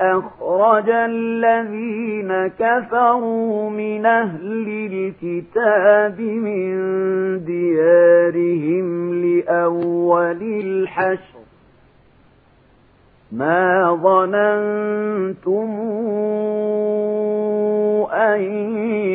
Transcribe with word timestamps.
أخرج 0.00 0.84
الذين 0.90 2.46
كفروا 2.58 3.70
من 3.70 4.06
أهل 4.06 4.46
الكتاب 4.92 6.20
من 6.20 6.72
ديارهم 7.44 9.14
لأول 9.24 10.42
الحشر 10.42 11.38
ما 13.32 13.94
ظننتم 14.02 15.68
أن 18.12 18.40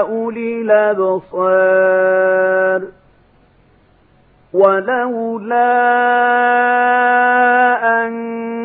أولي 0.00 0.60
الأبصار 0.60 2.82
ولولا 4.52 5.98
أن 8.06 8.37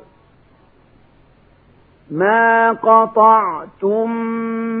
ما 2.10 2.72
قطعتم 2.72 4.10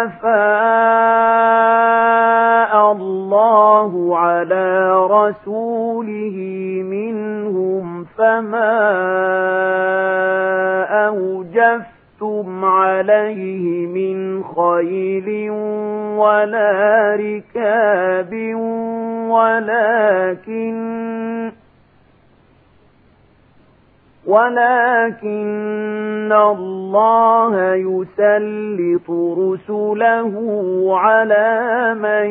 أَفَاءَ 0.04 2.92
اللَّهُ 2.92 3.31
الله 3.52 4.18
على 4.18 4.90
رسوله 5.10 6.36
منهم 6.90 8.04
فما 8.18 8.82
أوجفتم 11.06 12.64
عليه 12.64 13.86
من 13.86 14.44
خيل 14.44 15.50
ولا 16.18 17.16
ركاب 17.20 18.54
ولكن 19.30 21.51
ولكن 24.32 26.30
الله 26.32 27.52
يسلط 27.74 29.10
رسله 29.38 30.34
على 30.98 31.46
من 32.00 32.26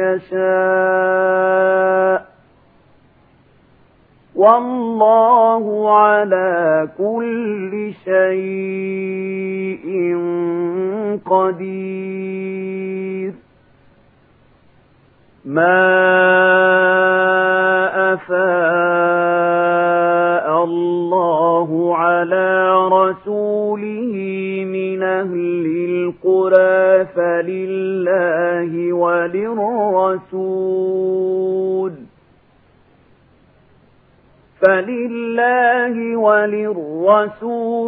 يشاء 0.00 2.26
والله 4.36 5.94
على 5.98 6.88
كل 6.98 7.92
شيء 8.04 9.86
قدير 11.26 13.32
ما 15.46 16.03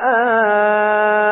آه 0.04 1.31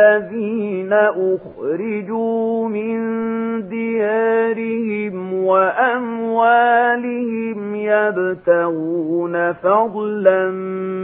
الَّذِينَ 0.00 0.92
أُخْرِجُوا 0.92 2.68
مِنْ 2.68 2.96
دِيَارِهِمْ 3.68 5.44
وَأَمْوَالِهِمْ 5.44 7.74
يَبْتَغُونَ 7.76 9.52
فَضْلًا 9.52 10.50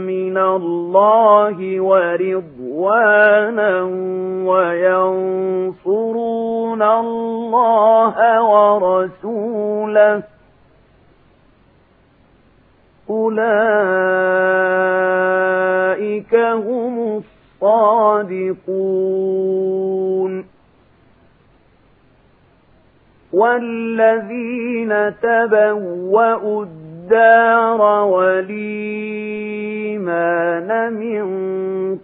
مِنَ 0.07 0.37
اللَّهِ 0.37 1.81
وَرِضْوَانًا 1.81 3.81
وَيَنْصُرُونَ 4.47 6.81
اللَّهَ 6.81 8.41
وَرَسُولَهُ 8.51 10.23
أُولَئِكَ 13.09 14.26
الصادقون 17.63 20.45
والذين 23.33 24.93
تبوأوا 25.21 26.63
الدار 26.65 27.81
والإيمان 28.07 30.93
من 30.93 31.27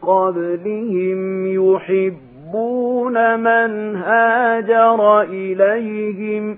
قبلهم 0.01 1.45
يحبون 1.53 3.39
من 3.39 3.95
هاجر 3.95 5.21
إليهم 5.21 6.53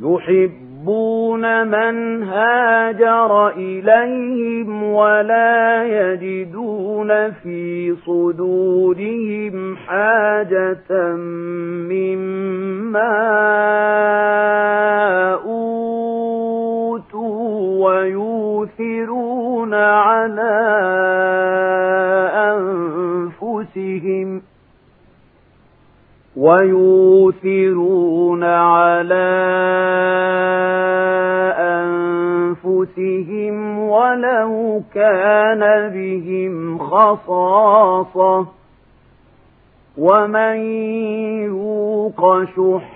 يحبون 0.00 1.66
من 1.70 2.22
هاجر 2.22 3.48
إليهم 3.48 4.82
ولا 4.82 5.84
يجدون 5.84 7.30
في 7.30 7.94
صدورهم 8.06 9.76
حاجة 9.76 11.14
مما 12.82 13.08
أوتوا 15.32 17.88
ويوثرون 17.88 19.74
على 19.74 20.52
أنفسهم 22.58 24.42
ويؤثرون 26.36 28.44
على 28.44 29.34
أنفسهم 31.60 33.78
ولو 33.78 34.82
كان 34.94 35.90
بهم 35.94 36.78
خصاصة 36.78 38.46
ومن 39.98 40.56
يوق 41.46 42.44
شح 42.44 42.90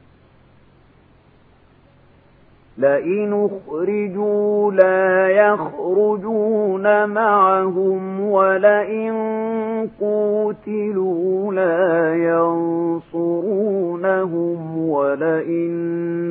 لئن 2.77 3.34
اخرجوا 3.51 4.72
لا 4.72 5.27
يخرجون 5.29 7.05
معهم 7.10 8.22
ولئن 8.29 9.15
قوتلوا 10.00 11.53
لا 11.53 12.13
ينصرونهم 12.15 14.89
ولئن 14.89 15.75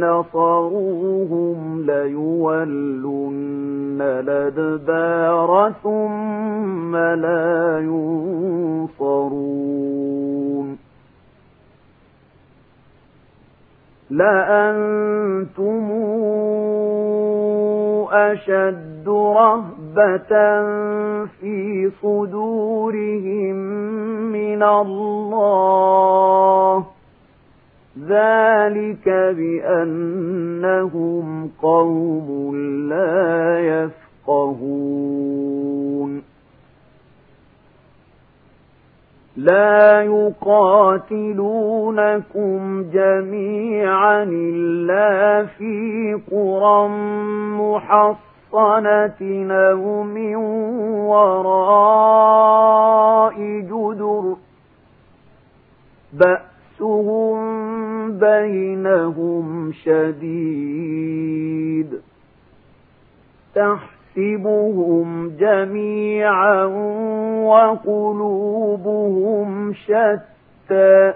نصروهم 0.00 1.82
ليولن 1.86 4.00
الادبار 4.02 5.72
ثم 5.82 6.96
لا 6.96 7.78
ينصرون 7.84 9.53
لأنتم 14.14 15.90
أشد 18.12 19.08
رهبة 19.08 20.30
في 21.26 21.90
صدورهم 22.02 23.54
من 24.32 24.62
الله 24.62 26.84
ذلك 28.08 29.08
بأنهم 29.08 31.50
قوم 31.62 32.52
لا 32.88 33.58
يفقهون 33.58 36.33
لا 39.36 40.02
يقاتلونكم 40.02 42.82
جميعا 42.92 44.22
إلا 44.30 45.44
في 45.46 46.20
قرى 46.30 46.88
محصنة 47.58 49.46
أو 49.54 50.02
من 50.02 50.34
وراء 51.10 53.34
جدر 53.60 54.36
بأسهم 56.80 57.32
بينهم 58.18 59.72
شديد 59.72 62.00
تحت 63.54 63.93
نحسبهم 64.18 65.32
جميعا 65.40 66.64
وقلوبهم 67.44 69.74
شتى 69.74 71.12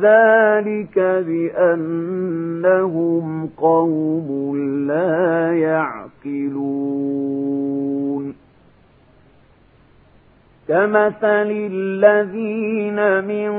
ذلك 0.00 0.98
بأنهم 0.98 3.46
قوم 3.46 4.56
لا 4.86 5.50
يعقلون 5.56 7.33
كمثل 10.68 11.68
الذين 11.72 12.96
من 13.24 13.52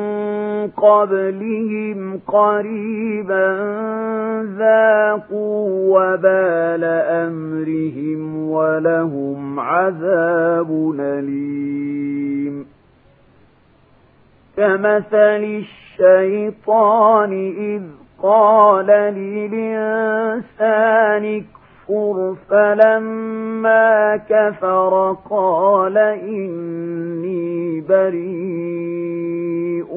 قبلهم 0.77 2.19
قريبا 2.27 3.53
ذاقوا 4.57 5.95
وبال 5.95 6.83
أمرهم 7.09 8.49
ولهم 8.49 9.59
عذاب 9.59 10.93
أليم 10.99 12.65
كمثل 14.57 15.61
الشيطان 15.63 17.33
إذ 17.75 17.81
قال 18.23 18.87
للإنسان 18.87 21.43
يكفر 21.89 22.35
فلما 22.49 24.17
كفر 24.17 25.15
قال 25.29 25.97
إني 25.97 27.81
بريء 27.81 29.91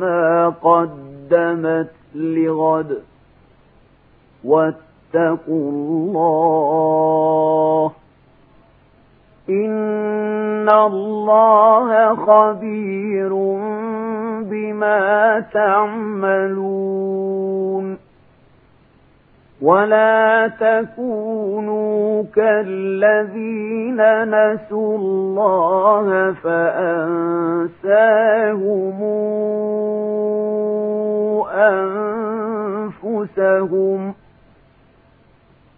ما 0.00 0.48
قدمت 0.62 1.90
لغد 2.14 2.98
واتقوا 4.44 5.70
الله 5.72 7.90
إن 9.50 10.70
الله 10.70 12.14
خبير 12.14 13.28
بما 14.42 15.40
تعملون 15.52 18.05
ولا 19.66 20.48
تكونوا 20.60 22.22
كالذين 22.36 24.00
نسوا 24.24 24.96
الله 24.98 26.32
فأنساهم 26.32 29.00
أنفسهم 33.02 34.14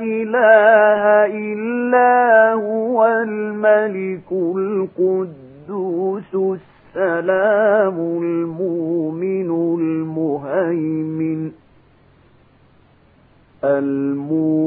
إِلَٰهَ 0.00 1.02
إِلَّا 1.36 2.52
هُوَ 2.52 3.04
الْمَلِكُ 3.06 4.32
الْقُدُّوسُ 4.32 6.32
السَّلَامُ 6.34 7.96
الْمُؤْمِنُ 8.22 9.48
الْمُهَيْمِنُ 9.78 11.52
الْمُؤْمِنُ 13.64 14.57